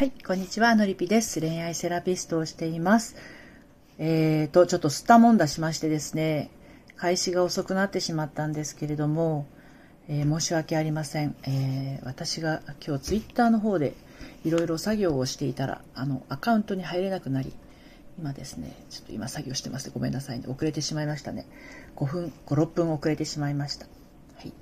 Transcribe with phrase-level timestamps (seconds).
[0.00, 1.42] はい、こんにちは、のりぴです。
[1.42, 3.16] 恋愛セラピストをしています。
[3.98, 6.48] えーと、ちょっと吸ったもんだしましてですね、
[6.96, 9.46] 開始が遅くなってしまったんですけれども、
[10.08, 11.36] えー、申し訳ありません。
[11.42, 13.92] えー、私が今日ツイッターの方で
[14.42, 17.52] いろいろ作業をしていたら、あの、アカウントに入れなくなり、
[18.18, 20.46] 今ですね、ちょっと今作業してますごめんなさいね。
[20.48, 21.44] 遅れてしまいましたね。
[21.96, 23.84] 5分、5、6分遅れてしまいました。
[24.36, 24.54] はい。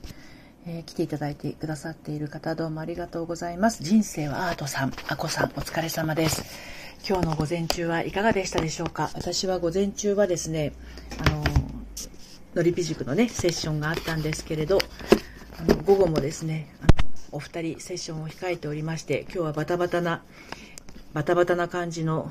[0.70, 3.82] えー、来ていただいてくださっている方どうもありがとうございます。
[3.82, 6.44] 人生はアートさん、あこさん、お疲れ様です。
[7.08, 9.10] 今日の午前中はいかがでしたでしょうか？
[9.14, 10.74] 私は午前中はですね、
[11.26, 11.42] あの、
[12.54, 14.78] のりぴ塾のね、セッションがあったんですけれど、
[15.58, 16.88] あの午後もですね、あの
[17.32, 20.22] お二人セッションを控えておりまして、今日はバタバタな、
[21.14, 22.30] バタバタな感じの、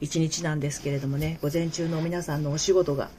[0.00, 3.10] 一日なんですけれどもね、午前中の皆さんのお仕事が、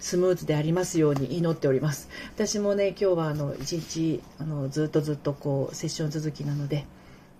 [0.00, 2.08] スムーズでありますように祈っております。
[2.34, 6.86] 私もね今日はあの一日あのずっとずっとこうセッション続きなので、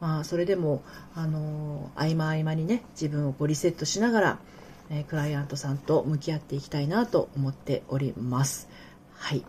[0.01, 0.83] まあ、それでも
[1.15, 4.39] あの合間合間にね自分をこうリセットしながら、
[4.91, 8.69] え、クライアントさんと向き合っていきたいなと思っております。
[9.13, 9.45] はい。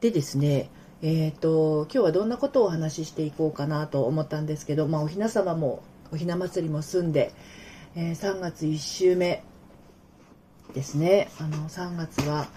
[0.00, 0.70] でですね
[1.04, 7.32] えーと、今日はどんなことをお話ししていこうかなと思ったんですけど、まあ、おひな様もおひな祭りも済んで、
[7.96, 9.42] えー、3月1週目
[10.72, 11.30] ですね。
[11.38, 12.48] あの、3月は、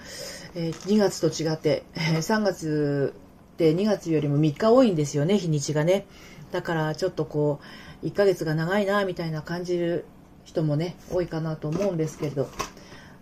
[0.56, 3.14] えー、2月と違って、え、3月
[3.54, 6.06] って2月よりも3日多いんですよね、日にちがね。
[6.52, 7.60] だからちょっとこ
[8.04, 10.06] う、1ヶ月が長いな、みたいな感じる
[10.44, 12.50] 人もね、多いかなと思うんですけれど、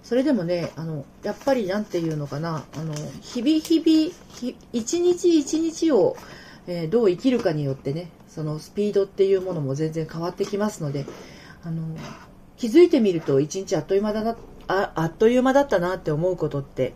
[0.04, 6.18] それでもね、あの、やっぱりなんていうのかな、あの、日々日々、一日一日を、
[6.68, 11.06] えー、どう生きるかによってね、そのスピードっていうものも全然変わってきますので、
[11.64, 11.96] あの、
[12.58, 16.94] 気づいてみると一日あっという間だなっああっという間だったなって思うことって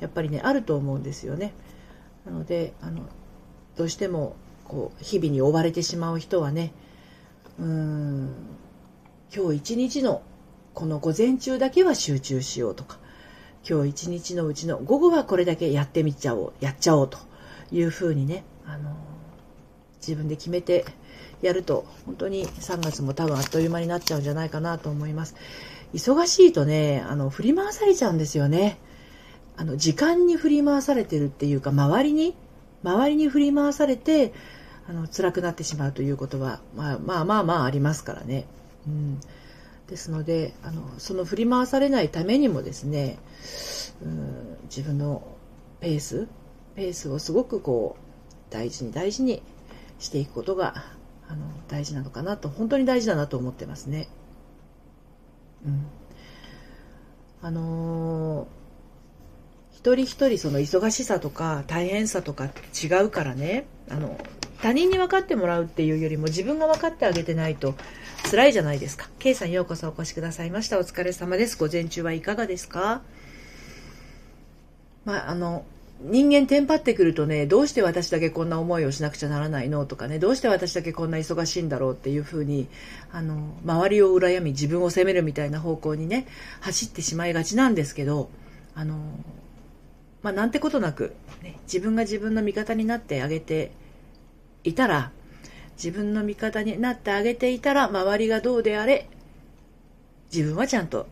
[0.00, 1.52] やっぱりねあると思うんですよね。
[2.24, 3.02] なのであの
[3.76, 6.72] どうしてもこう日々に追われてしまう人はね
[7.58, 8.32] うん
[9.34, 10.22] 今日一日の
[10.74, 12.98] この午前中だけは集中しようとか
[13.68, 17.18] 今日一日のうちの午後はこれだけやってみちゃおうやっちゃおうと
[17.72, 18.94] いうふうにねあの
[20.00, 20.84] 自分で決めて
[21.42, 25.34] やると本当に3月も多分あっという間になっちゃうんじゃないかなと思います。
[25.94, 28.78] 忙しいとね、あの、振り回されちゃうんですよね。
[29.56, 32.34] あの、時間に振り回されてるっていうか、周りに、
[32.82, 34.32] 周りに振り回されて、
[34.88, 38.46] あの、辛くなってしまうということは、まあまあまあまあありますからね。
[38.86, 39.20] うん。
[39.88, 43.18] ですので、あの、その振り回されないためにもですね、
[44.02, 45.22] うん、自分の
[45.80, 46.28] ペース、
[46.76, 49.42] ペースをすごくこう、大事に大事に
[49.98, 50.84] していくことが、
[51.28, 54.08] あの、大事なのかなと、本当に大事だなと思ってますね。
[55.66, 55.86] うん、
[57.42, 58.46] あのー、
[59.72, 64.18] 一人一人その忙しさとか大変さとか違うからねあの
[64.60, 67.74] 他人に分かってもらうっていうよりも自分が分かってあげてないと
[68.28, 69.08] 辛いじゃないですか。
[69.20, 70.78] K さんようこそお越しくださいました。
[70.78, 71.56] お疲れ様です。
[71.56, 73.02] 午前中はいかがですか？
[75.04, 75.64] まあ、あの、
[76.00, 82.68] 人間テンパってくるとね、どうして私だけこんな思いをしなくちゃならないのとかね、どうして私だけこんな忙しいんだろうっていうふうに、
[83.10, 86.26] あの、周りを羨み自分を責めるみたいな方向にね、
[86.60, 88.30] 走ってしまいがちなんですけど、
[88.76, 88.96] あの、
[90.22, 93.72] まあ、なんてことなく、ね、自分が自分の味方になってあげて
[94.62, 95.10] いたら、
[95.76, 99.08] 自分の味方になってあげていたら、周りがどうであれ、
[100.32, 101.08] 自分はちゃんと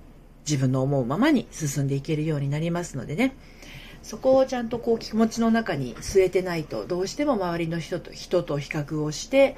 [0.46, 3.34] 自分の思うままに進んでいけるようになりますのでね、
[4.06, 9.56] そこをちゃんとこう気持ちの中に据えてないとどうしても周りの人と人と比較をして、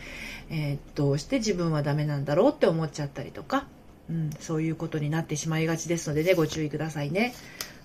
[0.48, 3.66] えー、どうして自分はダメなんだろうって思っちゃったりとか、
[4.08, 7.34] うん、そういうことになってしまいがちですのでねご注意くださいね。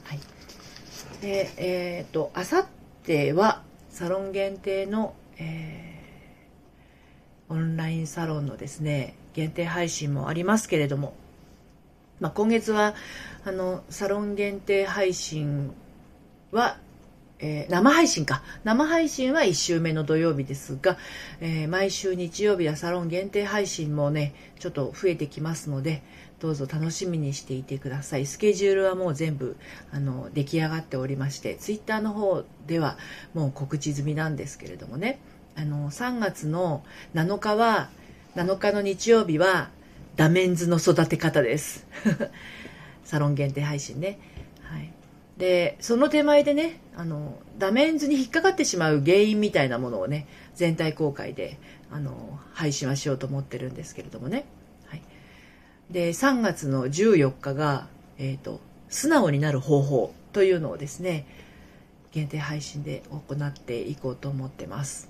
[0.05, 0.19] はい、
[1.21, 2.65] でえっ、とあさっ
[3.03, 11.13] てはサロン限定の、えー、オンラインサロンのですね限定配信もありますけれども、
[12.21, 12.95] まあ、今月は
[13.43, 15.73] あのサロン限定配信
[16.53, 16.77] は、
[17.39, 18.41] えー、生配信か。
[18.63, 20.97] 生配信は1週目の土曜日ですが、
[21.41, 26.03] えー、毎週日曜日はサロン限定配信もね、ちょっと増えてきますので、
[26.39, 28.25] どうぞ楽しみにしていてください。
[28.25, 29.57] スケジュールはもう全部、
[29.91, 32.97] あの、出来上がっておりまして、ツイッターの方では
[33.33, 35.19] もう告知済みなんですけれどもね、
[35.55, 36.83] あの、3月の
[37.13, 37.89] 7日は、
[38.35, 39.69] 7日の日曜日は、
[40.15, 41.87] ダメンズの育て方です。
[43.03, 44.19] サロン限定配信ね。
[44.61, 44.93] はい。
[45.43, 50.25] でその手前でねあのダメンズに引っかかってしまう原因みたいなものをね
[50.55, 51.59] 全体公開で
[51.91, 54.45] あの配信はしようと思ってるんですけれどもね、
[54.85, 55.01] はい、
[55.91, 61.27] で3月の14日が、えーと、素直になる方法というのをですね
[62.13, 65.09] 限定配信で行っていこうと思ってます、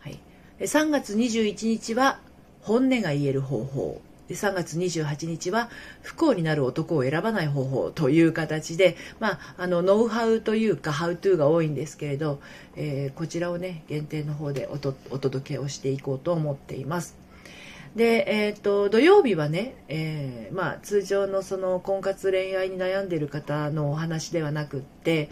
[0.00, 0.18] はい、
[0.58, 2.20] で3月21日は
[2.62, 4.00] 本音が言える方法。
[4.28, 5.68] で3月28日は
[6.02, 12.40] 不幸になる男を選ばない方法という形で、まあ、あのノウハウというかハウトゥーが多いんですけれど、
[12.76, 17.24] えー、こちらをね限定の方でお届けをしていこうと思っています。
[17.96, 25.30] で、え、ー、と、土曜日はね、えー、まあ、通常のその婚活恋愛に悩んでいる方のお話ではなくって、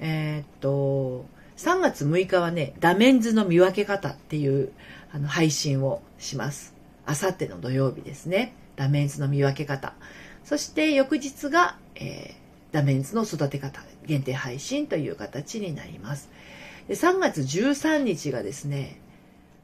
[0.00, 1.24] えっ、ー、と、
[1.56, 4.72] 3月6日はね、ダメンズの見分け方っていう
[5.12, 6.71] あの配信をします。
[7.06, 8.54] あさっての土曜日ですね。
[8.76, 9.94] ダメンズの見分け方。
[10.44, 16.30] そして翌日が、えー、ダメンズの育て方、限定配信という形になります。
[16.88, 18.98] で3月13日がですね、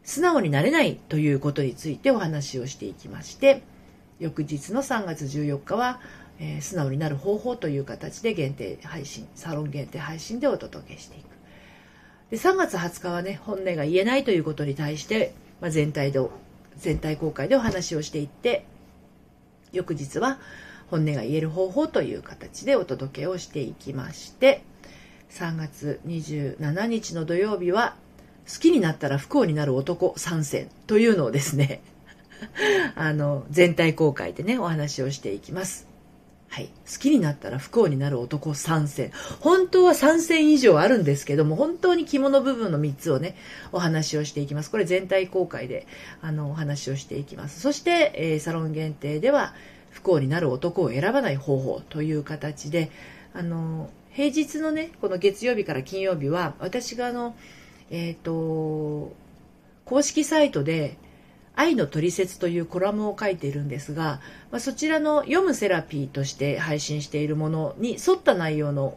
[0.09, 3.63] 素直になれないということについてお話をしていきまして
[4.19, 6.01] 翌日の3月14日は、
[6.41, 11.27] えー、素直になる方法という形で限定配信サロン限定配信でお届けしていく
[12.31, 16.21] で3月20日はね本音が言えないということに対して、まあ、全体で
[16.79, 18.65] 全体公開でお話をしていって
[19.73, 20.39] 翌日は
[20.91, 24.63] 本音が言える方法という形でお届けをしていきまして
[25.31, 27.97] 3月27日の土曜日は
[28.49, 31.83] 好きになったら不幸になる男参戦というのをですね、
[32.97, 35.88] あの、全体公開でね、お話をしていきます。
[36.49, 36.71] はい。
[36.91, 39.13] 好きになったら不幸になる男参戦。
[39.41, 43.37] 本当は3戦以上あるんですけども、本当に肝の部分の3つをね、
[43.71, 44.71] お話をしていきます。
[44.71, 45.87] これ全体公開で、
[46.23, 47.61] あの、お話をしていきます。
[47.61, 49.55] そして、えー、サロン限定では、
[49.91, 52.91] 不幸になる男を選ばない方法という形で、
[53.35, 57.37] あの、平日のね、この月曜日から金曜日は、私があの、
[57.91, 59.15] えっ、ー、と、
[59.85, 60.97] 公式サイトで、
[61.59, 64.21] 愛のトリセツというコラムを書いているんですが、
[64.53, 68.97] まあ、そちらの読むセラピーとして配信しているものに沿った内容の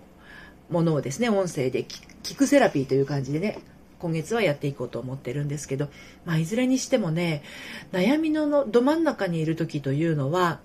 [0.70, 1.84] ものをですね、音声で
[2.22, 3.58] 聞くセラピーという感じでね、
[3.98, 5.90] 今月はやっていこうと思ってるんですけど、
[6.24, 7.42] まあ、いずれにしてもね、
[7.92, 10.60] 悩みのど真ん中にいる時というのは、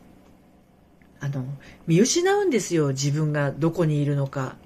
[1.18, 1.46] あの、
[1.86, 4.56] 見失うんですよ、自分がどこにいるのか。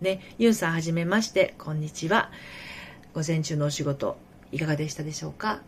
[0.00, 2.30] ね、ユンさんはじめまして、こんにちは。
[3.12, 4.16] 午前中のお仕事
[4.50, 5.60] いかがでしたでしょうか、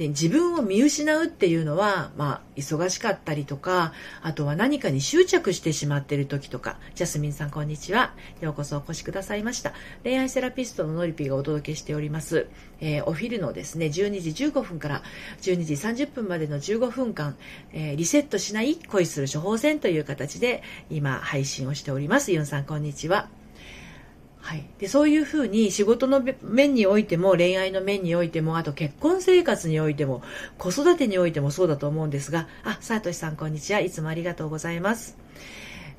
[0.00, 3.92] で自分を見失うっていうのは、まあ、忙しかったりとか
[4.22, 6.78] あとは何かに執着してしまっている時とか。
[6.94, 8.14] ジャスミンさんこんにちは。
[8.40, 9.74] ようこそお越しくださいました。
[10.02, 12.46] 恋愛セラピストのノリピーがお届けしております、
[12.80, 13.92] えー、お昼のですね12
[14.22, 15.02] 時15分から
[15.42, 17.36] 12時30分までの15分間、
[17.74, 22.32] えー、リセットしない恋する処方箋という形で今配信をしております。
[22.32, 23.39] ユンさんこんにちは。
[24.50, 30.24] はい、でそういうふうに仕事の面においても恋愛の面においてもあと結婚生活においても
[30.58, 35.29] 子育てにおいてもそうだと思うんですがあさとしさんこんにちはいつもありがとうございます。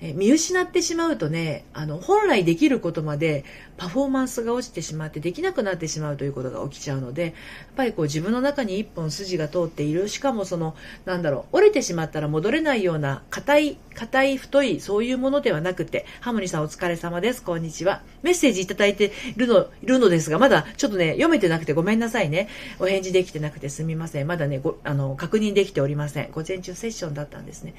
[0.04, 3.46] え見失ってしまうとねあの本来できることまで
[3.78, 7.34] パフォーマンスが落ちてしまってできなくなってしまうということが起きちゃうのでやっ
[7.76, 10.10] ぱりこう自分の中に一本筋が通っている。
[10.10, 10.76] しかもその
[11.06, 17.44] なんだろう折れてしまったら戻れないような硬い硬い太いそういうものではなくてハモニさんお疲れ様です。
[17.44, 18.02] こんにちは。
[18.24, 22.50] メッセージいただいているのいるのですがまだちょっとね読めてなくてごめんなさいね。
[22.80, 24.28] お返事できてなくてすみません。
[24.28, 26.32] まだねごあの確認できておりません。
[26.32, 27.76] 午前中セッションだったんですね。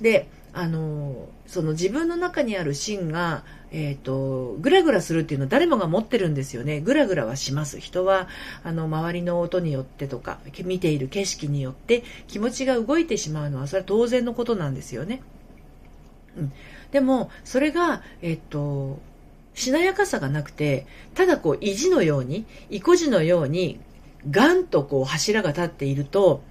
[0.00, 6.80] であのその自分の中にある芯が、えーと、グラグラするっていうのは誰もが持ってるんですよね。
[6.80, 7.80] グラグラはします。
[7.80, 8.28] 人は
[8.62, 15.22] あの周りの音によってとか見ている景色によって気持ちが動いてしまうのはそれは当然のことなんですよね、
[16.36, 16.52] うん、
[16.92, 19.00] でもそれがえっ、ー、と
[19.54, 23.80] しなやかさがなくてただこう意地のように意固地のように
[24.30, 26.42] ガンとこう柱が立っていると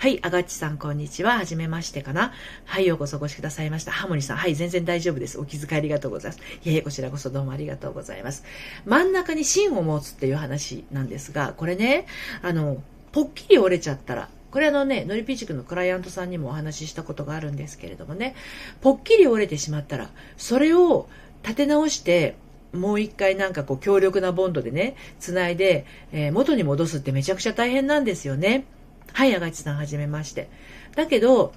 [0.00, 1.38] はい、あがっちさん、こんにちは。
[1.38, 2.32] はじめましてかな。
[2.64, 3.90] はい、ようこそお越しくださいました。
[3.90, 5.40] ハモニさん、はい、全然大丈夫です。
[5.40, 6.40] お気遣いありがとうございます。
[6.64, 8.44] いえいえ、こちらこそどうもありがとうございます。
[8.86, 12.06] 真ん中に芯を持つっていう話なんですが、これね、
[12.42, 18.36] あの、ぽっきり折れちゃったら、これあのね、ノリピーチクのクライアントさんにもお話ししたことがあるんですけれどもね、
[18.80, 21.08] ぽっきり折れてしまったら、それを
[21.42, 22.36] 立て直して、
[22.72, 28.64] もう一回なんかこう強力なボンドでね、つないで、えー、元に戻すってめちゃくちゃ大変なんですよね。
[29.12, 30.48] はい、あがちさん、はじめまして。
[30.94, 31.52] だけど、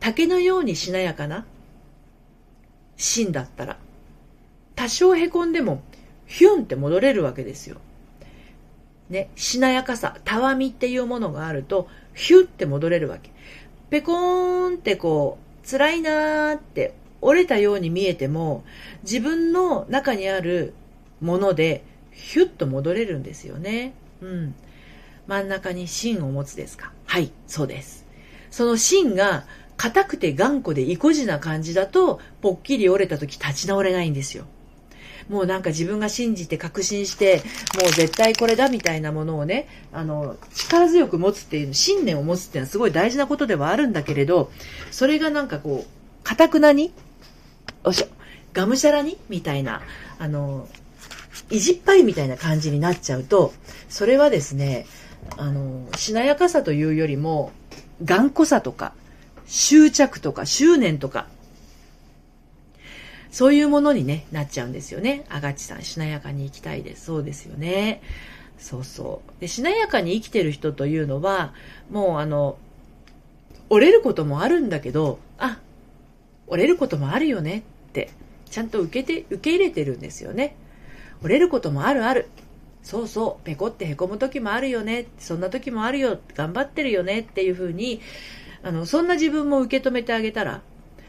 [0.00, 1.46] 竹のようにしなやかな
[2.96, 3.78] 芯だったら、
[4.74, 5.82] 多少へこんでも、
[6.26, 7.78] ヒュンって戻れるわけですよ。
[9.08, 13.30] ね、しなやかさ、たわみっていうものがあると、ヒュッて戻れるわけ。
[13.90, 18.64] ペコーンってこう、辛いなーって折れたように見えても、
[19.02, 20.74] 自分の中にある
[21.20, 23.94] もので、ヒュッと戻れるんですよね。
[24.20, 24.54] うん。
[25.26, 28.04] 真ん中に芯を持つですかはい、そうです。
[28.50, 29.44] その芯が
[29.76, 34.44] 硬くて頑固で意固地な感じだと、ぽっきり折れた時立ち直れないんですよ。
[35.28, 37.42] もうなんか自分が信じて確信して、
[37.80, 44.50] もう絶対これだみたいなものをね、あの、力強く持つっていう、信念を持つっていうのはすごい大事なことではあるんだけれど、
[44.90, 46.92] それがなんかこう、かたくなに、
[47.82, 48.06] おしょ、
[48.52, 49.82] がむしゃらにみたいな、
[50.18, 50.68] あの、
[51.50, 53.52] 意地っぱいみたいな感じになっちゃうと、
[53.88, 54.86] それはですね、
[55.36, 57.52] あの、しなやかさというよりも、
[58.04, 58.92] 頑固さとか、
[59.46, 61.26] 執着とか、執念とか、
[63.30, 65.24] そういうものにね、なっちゃうんですよね。
[65.28, 67.06] あがちさん、しなやかに生きたいです。
[67.06, 68.00] そうですよね。
[68.58, 69.40] そうそう。
[69.40, 71.52] で、しなやかに生きてる人というのは、
[71.90, 72.56] もうあの、
[73.68, 75.60] 折れることもあるんだけど、あ、
[76.46, 78.10] 折れることもあるよねって、
[78.48, 80.56] ちゃんと受けて、受け入れてるんですよね。
[81.22, 82.28] 折れることもあるある。
[82.86, 85.06] そうそう、ペコって凹む時もあるよね。
[85.18, 86.20] そんな時もあるよ。
[86.36, 88.00] 頑張ってるよねっていうふうに、
[88.62, 90.62] あの、そんな自分も受け止めてあげたら、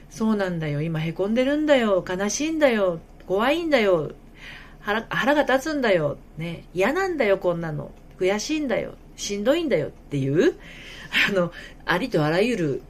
[0.09, 0.81] そうなんだよ。
[0.81, 2.03] 今凹んでるんだよ。
[2.03, 2.99] 悲しいんだよ。
[3.27, 4.11] 怖いんだよ。
[4.79, 6.17] 腹腹が立つんだよ。
[6.39, 6.63] ね。
[6.73, 7.91] 嫌なんだよ、こんなの。
[8.19, 8.95] 悔しいんだよ。
[9.15, 10.55] しんどいんだよっていう、
[11.29, 11.51] あの、
[11.85, 12.81] ありとあらゆる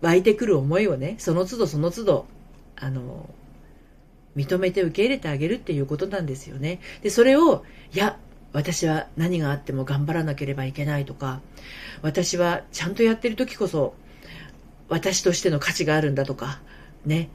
[0.00, 2.26] 湧いてくる思いをね、その都度その都度、
[2.74, 3.30] あの、
[4.36, 6.80] 認めて受け入れてあげるっていうことなんですよね。
[7.02, 8.18] で、それを、いや、
[8.54, 11.40] 私は何があっても頑張らなければいけないとか、
[12.02, 13.94] 私はちゃんとやってる時こそ、
[14.88, 16.60] 私としての価値があるんだとか、
[17.04, 17.30] ね。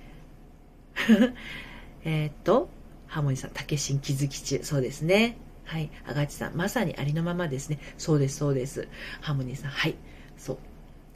[2.05, 2.69] えっと、
[3.07, 4.63] ハーモニーさん、竹新気づき中。
[4.63, 5.35] そうですね。
[5.65, 5.91] はい。
[6.07, 7.79] あがちさん、まさにありのままですね。
[7.97, 8.88] そうです、そうです。
[9.19, 9.95] ハーモニーさん、はい。
[10.38, 10.57] そう。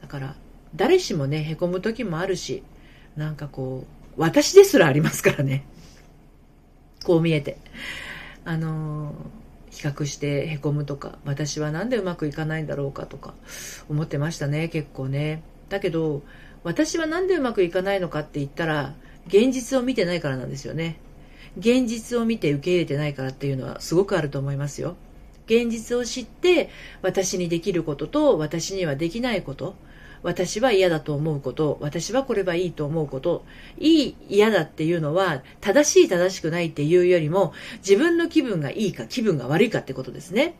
[0.02, 0.36] だから、
[0.76, 2.62] 誰しもね、へこむ時もあるし、
[3.16, 3.86] なんかこ
[4.18, 5.64] う、私ですらありますからね。
[7.04, 7.56] こう見えて。
[8.44, 9.14] あのー、
[9.74, 13.34] 比較してへこむとか、私はなんでうまくいかないんだろうかとか、
[13.88, 15.42] 思ってましたね、結構ね。
[15.68, 16.22] だけど、
[16.62, 18.94] 私はなんでうまくいかないのかって言ったら、
[19.26, 20.98] 現実を見てないからなんですよね。
[21.58, 24.96] 現実を見て受け入れてないからっていうのはすごくあると思いますよ。
[25.46, 26.70] 現実を知って、
[27.02, 29.74] 私にできることと私にはできないこと、
[30.24, 33.44] 私は嫌だと思うこと、私はこれはいいと思うこと、
[33.78, 37.52] いい、嫌だっていうのは、正しい正しくないっていうよりも、
[37.86, 40.54] 自分の気分がいいか気分が悪いかってことですね。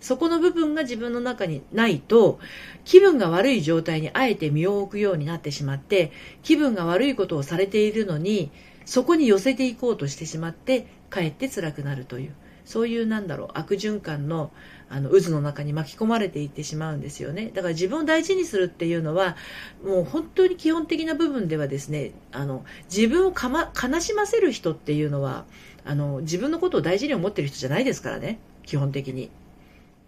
[0.00, 2.40] そこの部分が自分の中にないと、
[2.86, 6.10] 気分が悪い状態にあえて身を置くようになってしまって、
[6.42, 8.50] 気分が悪いことをされているのに、
[8.86, 14.52] そこに寄せていこうとしてしまって、かえって辛くなるという、そういうなんだろう、悪循環の
[14.88, 17.50] あの渦の中に巻き込まれていってしまうんですよね。
[17.54, 19.36] だから自分を大事にするっていうのは
[19.82, 22.62] もう本当に基本的な部分ではですねあの
[22.94, 25.46] 自分をか、ま、悲しませる人っていうのは
[25.86, 28.38] あの自分のことを大事に思ってる人じゃないですからね。
[28.64, 29.30] 基本的に。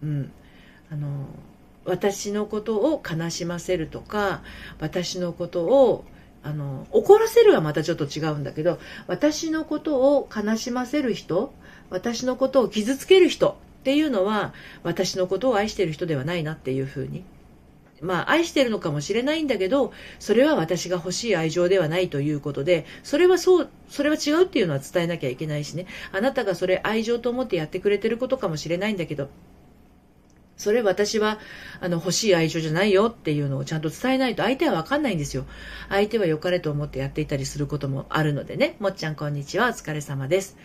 [0.03, 0.31] うん、
[0.91, 1.25] あの
[1.85, 4.43] 私のことを悲しませるとか
[4.79, 6.05] 私のことを
[6.43, 11.53] あの怒らせるはまたちょっと違うんだけど私のことを悲しませる人
[11.89, 17.23] 私のことを傷つける人っていうのは私のことを愛してる人ではないなっていうふうに
[18.01, 29.29] まあ愛してるのかもしれないんだけどそれは私が欲しい愛情ではないということでそれはそうそれは違うっていうのは伝えなきゃいけないしねあなたがそれ愛情と思ってやってくれてることかもしれないんだけど
[30.57, 31.39] それ私は
[31.81, 35.45] あの欲しい愛情じゃないよっていうのをちゃんと伝えないと相手はわかんないんですよ。
[35.89, 38.77] 相手は良かれと思ってやっていたりすることもあるのでね。
[38.79, 39.67] もっちゃんこんにちは。
[39.67, 40.57] お疲れ様です。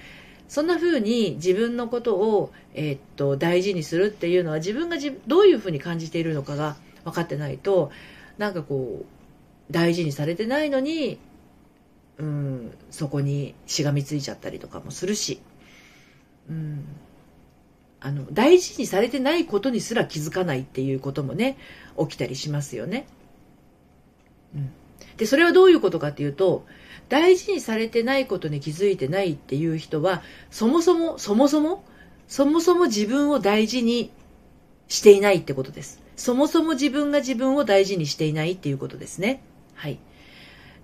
[0.51, 4.97] そんな風に自分のことを、えー、っと大事にするっていうのは自分が
[5.29, 7.93] どういう風に感じているのかが分かってないと
[8.37, 11.21] なんかこう大事にされてないのに、
[12.19, 15.41] うん、そこにしがみついちゃったりとかもするし、
[16.51, 16.85] うん、
[18.01, 21.59] あの大事にされてないことにすら気づかないっていうこともね
[21.97, 23.07] 起きたりしますよね。
[24.57, 24.73] うん、
[25.17, 26.67] でそれはどういうことかっていうと
[27.09, 31.85] 大事にされてないことに気づいてないっていう人は、そもそも、そもそも、
[32.29, 34.13] そもそも自分を大事に
[34.89, 36.01] していないってことです。
[36.17, 39.43] そもそも自分が自分を大事にしていないっていうことですね。
[39.75, 39.99] はい。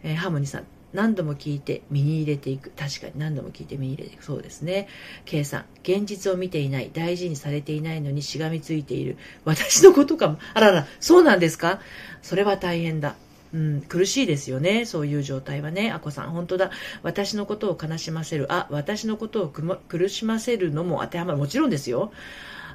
[0.02, 2.70] えー、ハーモニーさん、何度も聞いて身に入れていく。
[2.70, 4.24] 確かに何度も聞いて身に入れていく。
[4.24, 4.88] そうですね。
[5.26, 6.90] K さん、現実を見ていない。
[6.92, 9.18] 大事にされていないのにしがみついている。
[9.44, 10.38] 私のことかも。
[10.54, 11.80] あらら、そうなんですか？
[12.22, 13.14] それは大変だ。
[13.56, 14.84] うん、苦しいですよね。
[14.84, 15.90] そういう状態はね。
[15.90, 16.70] あこさん、本当だ。
[17.02, 18.52] 私のことを悲しませる。
[18.52, 21.38] あ、私のことを苦しませるのも当てはまる。
[21.38, 22.12] もちろんですよ。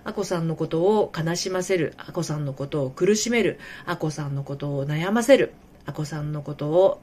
[0.03, 1.93] あこさんのことを悲しませる。
[1.97, 3.59] あこさんのことを苦しめる。
[3.85, 5.53] あこさんのことを悩ませる。
[5.85, 6.99] あこさんのことを、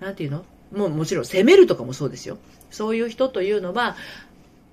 [0.00, 0.46] なんていうの？
[0.72, 2.38] もうもちろん責めるとかもそうですよ。
[2.70, 3.96] そういう人というのは、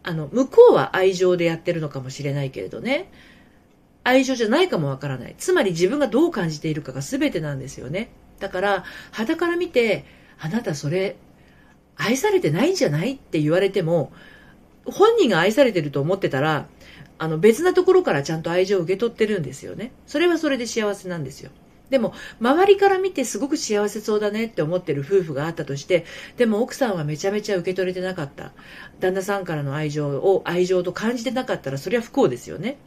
[0.03, 3.11] あの、向こうは愛情でやってるのかもしれないけれどね。
[4.03, 5.35] 愛情じゃないかもわからない。
[5.37, 8.09] つまり自分がどう感じているかが全てなんですよね。
[8.39, 10.05] だから、肌から見て、
[10.39, 11.17] あなたそれ、
[11.95, 14.11] 愛されてないんじゃないって言われても、
[14.85, 16.67] 本人が愛されてると思ってたら、
[17.19, 19.91] あの別なところからちゃんと愛情を受け取ってるんですよね。
[20.07, 21.51] それはそれで幸せなんですよ。
[21.91, 26.05] でも、周りから見てすごく幸せそうだねって思ってる夫婦があったとして、
[26.37, 28.53] でも奥さんはめちゃめちゃ受け取れてなかった。
[28.99, 32.77] 旦那さんからの愛情を愛情と感じてなかったら、それは不幸ですよね。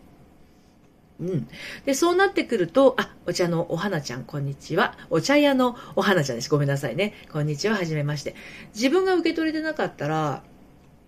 [1.20, 1.48] うん。
[1.84, 4.96] で、そうなってくると、あ、お茶のお花ちゃん、こんにちは。
[5.10, 6.50] お茶屋のお花ちゃんです。
[6.50, 7.14] ごめんなさいね。
[7.30, 8.34] こんにちは、はじめまして。
[8.74, 10.42] 自分が受け取れてなかったら、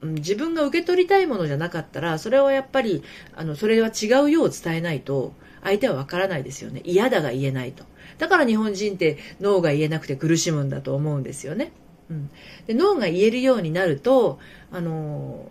[0.02, 3.02] うん自分が受け取りたいものじゃなかったら、それはやっぱり、
[3.34, 5.32] あの、それは違うよう伝えないと、
[5.62, 6.82] 相手はわからないですよね。
[6.84, 7.84] 嫌だが言えないと。
[8.18, 11.72] だから日本人って脳が言えなくて苦しむんだと思うんですよね。
[12.08, 12.30] うん、
[12.66, 14.38] で脳が言えるようになると、
[14.70, 15.50] あの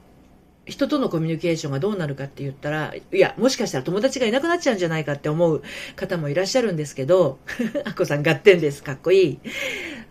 [0.65, 5.62] 人とのコミュニケーションがどうなるかって言ったら、いや、もしかしたら友達がいなくなっちゃうんじゃないかって思う
[5.95, 7.38] 方もいらっしゃるんですけど、
[7.86, 8.84] あこさん合点です。
[8.84, 9.39] かっこいい。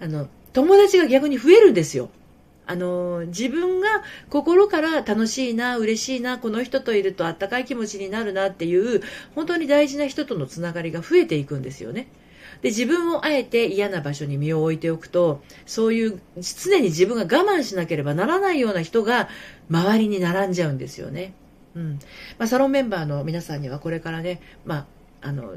[0.00, 2.10] あの、友達が逆に増えるんですよ。
[2.66, 9.02] あの、自分が心から楽しいな、嬉しいな、この人といるとあったかい気持ちになるなっていう、
[9.34, 12.06] 本当に大事な人とのつながりが増えていくんですよね。
[12.62, 19.28] で、自分をあえて嫌な場所に身を置いておくと、そういう常に自分が我慢しなければならないような人が
[19.70, 21.34] 周りに並んじゃうんですよね。
[21.74, 21.98] うん。
[22.38, 24.86] まあ、サロンメンバーの皆さんにはこれからね、ま
[25.22, 25.54] あ、あの、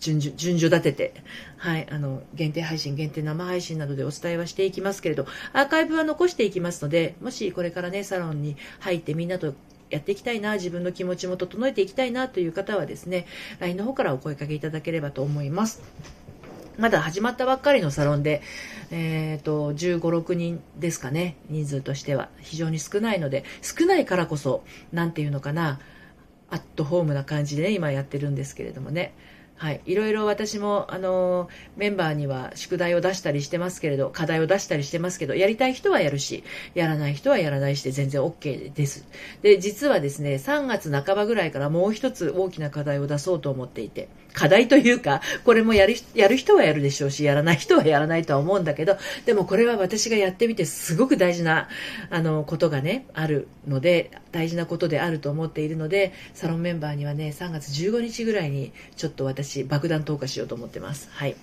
[0.00, 1.22] 順序順序立てて、
[1.58, 9.54] はい、あの、限定配信、限定生配信などでお伝えはしていきますけれど、アーカイブは残していきますので、もしこれからね、サロンに入ってみんなと
[9.90, 13.26] やっていきたいな、自分の気持ちも整えていきたいなという方はですね、
[13.58, 15.82] LINE の方からお声かけいただければと思います。
[16.78, 18.40] まだ始まったばっかりのサロンで、
[18.90, 22.30] えっ、ー、と、15、6人ですかね、人数としては。
[22.40, 25.78] 非常に少ないので、少ないからこそ、なんていうのかな、
[26.48, 29.12] アットホームな感じでね、今やってるんですけれどもね。
[29.60, 39.06] はい、いろいろ私も、あのメンバーには宿題を出したりしてますけれど、課題を出したりしてますけど、やりたい人はやるし、やらない人はやらないしで全然 OK です。
[39.42, 48.96] で、実はですね、3月半ばぐらいからもう一つ大きな課題を出そうと思っていて、課題というか、これもやるやる人はやるでしょうし、やらない人はやらないとは思うんだけど、
[49.26, 51.68] でもこれは私がやってみてすごく大事な、
[52.10, 61.08] あの、ことがね、あるので、大事なことであると思っているので、サロンメンバーにはね、3月15日ぐらいに、ちょっと私、爆弾投下しようと思ってます。
[61.12, 61.36] はい。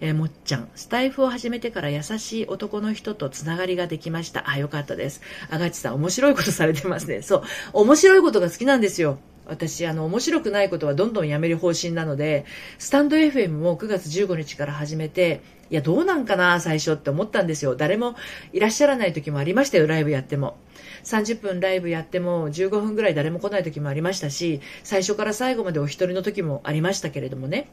[0.00, 4.48] えー、もっちゃん、スタイフを始めてから優しい男の人とつながりができました。
[4.48, 5.20] あ、よかったです。
[5.50, 7.22] あがちさん、面白いことされてますね。
[7.22, 7.42] そう。
[7.72, 9.18] 面白いことが好きなんですよ。
[9.46, 12.44] 私、あの、面白くないことはどんどんやめる方針なので、
[12.78, 17.76] スタンド FM も9月15日から始めて、いや、どうなんかな、最初って思ったんですよ。
[17.76, 18.16] 誰も
[18.52, 20.56] いらっしゃらない時もありましたよ、ライブやっても。
[21.04, 27.68] 30分ライブやっても15分ぐらい誰も来ない時もありましたし、最初から最後までお一人の時もありましたけれどもね。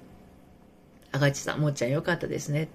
[1.12, 2.70] あがちさん、もっちゃんよかったですね。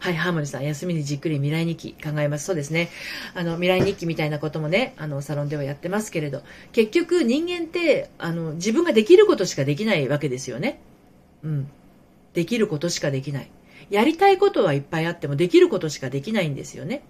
[0.00, 2.44] はい、ハーモニーさん、休みにじっくり未来日記考えます。
[2.44, 2.88] そうですね。
[3.34, 10.80] あの、未来日記みたいなこともね、あの、サロンではやってますけれど、結局人間って、あの、自分ができることしかできないわけですよね。
[11.42, 11.68] うん。
[12.32, 13.50] できることしかできない。
[13.90, 17.02] やりたいことはいっぱいあっても、できることしかできないんですよね。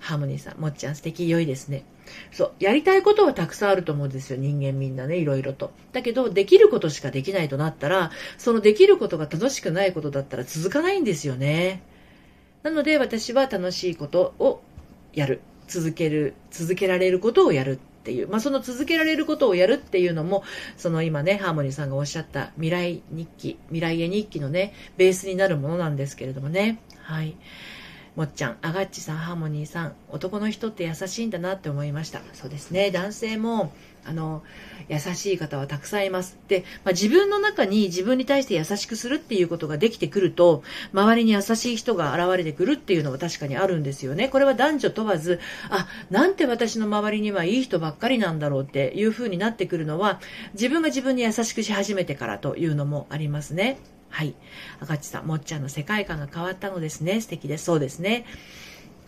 [0.00, 1.84] ハーモニーさん、もっちゃん素敵、良いですね。
[2.32, 5.72] そう、やりたいことはたくさんあると思うんですよ、人間みんなね、いろいろと。
[5.92, 11.82] だけど、できることしかできないとなったら、そのできることが楽しくないことだったら続かないんですよね。
[12.68, 14.62] なので、私は楽しいことを
[15.14, 15.40] やる。
[15.68, 18.28] 続ける、続けられることをやるっていう。
[18.28, 20.44] まあ、その続けられることをやるっていうのも、
[20.76, 26.80] その今ね、ハーモニーさんがおっしゃった未来日記、未来へ日記のね、ベースになるものなんですけれどもね。
[27.02, 27.36] はい。
[28.18, 32.20] もっちゃん、あがっちさん、ハーモニーさん、男の人って優しいんだなって思いました。
[32.32, 33.72] そうですね、男性も、
[34.04, 34.42] あの、
[34.88, 36.36] 優しい方はたくさんいます。
[36.48, 44.28] で、まあ、自分の中に自分に対して優しくするっていうことができてくると、周りに優しい人が現れてくるっていうのは確かにあるんですよね。
[44.28, 45.38] これは男女問わず、
[45.70, 50.20] あ、なんて私の周りにはいい人ばっかりなんだろうっていう風になってくるのは、
[50.54, 53.78] 自分が自分に優しくし始めてからというのもありますね。
[54.08, 54.34] はい。
[54.80, 57.20] 赤地さん、もっちゃんの世界観が変わったのですね。
[57.20, 57.64] 素敵です。
[57.64, 58.24] そうですね。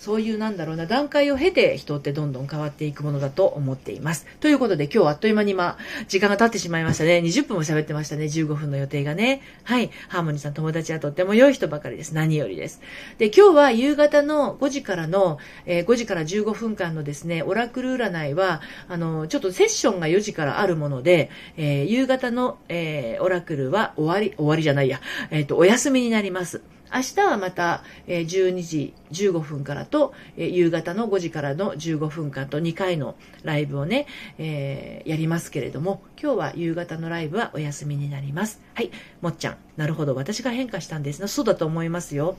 [0.00, 4.26] そういうなんだろうな、段階を経て人ってどんどん変わっていくものだと思っています。
[4.40, 5.76] ということで今日あっという間に今、
[6.08, 7.18] 時間が経ってしまいましたね。
[7.18, 8.24] 20分も喋ってましたね。
[8.24, 9.42] 15分の予定がね。
[9.62, 9.90] はい。
[10.08, 12.14] ハーモニーさん友達はとっても良い人ばかりです。
[12.14, 12.80] 何よりです。
[13.18, 26.62] で、今日は夕方の5時からの、えー、5時から15分間のですね、オラクル占いは、あの、ちょっとセッションが4時からあるもので、えー、夕方の、えー、オラクルは終わり、終わりじゃないや、えっ、と、お休みになります。
[26.92, 34.07] 明日はまた、え12時15分からと、え夕方の5時からの15分間と2回のライブをね、
[34.38, 38.61] えー、やりますけれども、今日は夕方のライブはお休みになります。
[38.74, 39.57] はい、もっちゃん。
[39.76, 41.29] なるほど、私が変化したんですね。
[41.29, 42.37] そうだと思いますよ。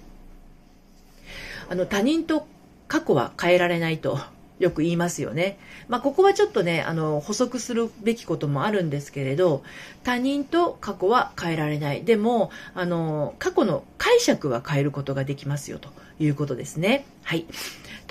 [1.70, 2.46] あの、他人と
[2.88, 4.20] 過去は変えられないと
[4.62, 5.58] よく言いますよね。
[5.88, 9.64] まあ、ここはちょっとね、あの、補足するべきこともあるんですけれど、
[10.04, 12.04] 他人と過去は変えられない。
[12.04, 17.06] でも、あの、過去の解釈は変えることができますよということですね。
[17.24, 17.46] はい。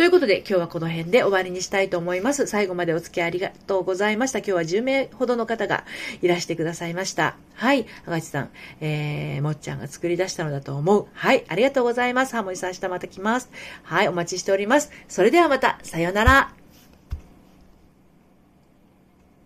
[0.00, 2.46] ということで、今日はこの辺で終わりにしたいと思います。
[2.46, 4.38] 最後までお付き合いありがとうございました。
[4.38, 5.84] 今日は10名ほどの方が
[6.22, 7.36] いらしてくださいました。
[7.52, 7.84] はい。
[8.06, 8.48] あがちさん、
[8.80, 11.06] えー、もっちゃんが作り出したのだと思う。
[11.12, 11.44] はい。
[11.48, 12.34] ありがとうございます。
[12.34, 13.50] ハモリさん、明日また来ます。
[13.82, 14.08] はい。
[14.08, 14.90] お待ちしております。
[15.06, 16.59] それではまた、さようなら。